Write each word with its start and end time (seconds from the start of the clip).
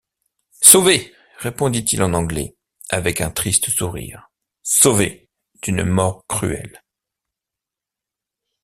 Sauvé, 0.61 1.13
répondit-il 1.37 2.01
en 2.01 2.15
anglais, 2.15 2.57
avec 2.89 3.21
un 3.21 3.29
triste 3.29 3.69
sourire, 3.69 4.31
sauvé 4.63 5.29
d’une 5.61 5.83
mort 5.83 6.25
cruelle! 6.27 6.81